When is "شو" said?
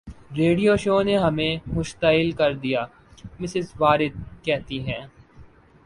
0.83-1.01